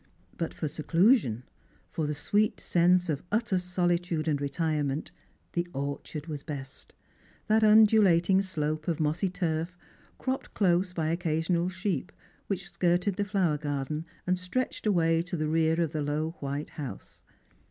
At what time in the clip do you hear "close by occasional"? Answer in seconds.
10.55-11.69